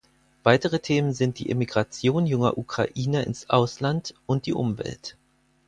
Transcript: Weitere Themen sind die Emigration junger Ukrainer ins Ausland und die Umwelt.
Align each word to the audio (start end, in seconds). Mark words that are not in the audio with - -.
Weitere 0.41 0.79
Themen 0.79 1.13
sind 1.13 1.37
die 1.37 1.51
Emigration 1.51 2.25
junger 2.25 2.57
Ukrainer 2.57 3.23
ins 3.23 3.51
Ausland 3.51 4.15
und 4.25 4.47
die 4.47 4.53
Umwelt. 4.53 5.15